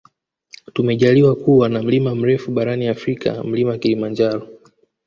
[0.73, 4.47] Tumejaliwa kuwa na mlima mrefu barani afrika mlima kilimanjaro